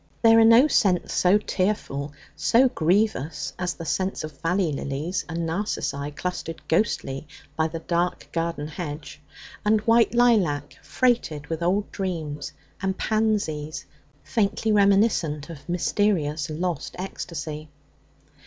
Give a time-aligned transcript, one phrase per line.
[0.23, 5.45] There are no scents so tearful, so grievous, as the scents of valley lilies and
[5.45, 9.21] narcissi clustered ghostly by the dark garden hedge,
[9.63, 12.51] and white lilac, freighted with old dreams,
[12.81, 13.85] and pansies,
[14.23, 17.69] faintly reminiscent of mysterious lost ecstasy.